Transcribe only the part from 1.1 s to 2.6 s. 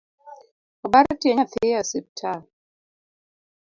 tie nyathi e osiptal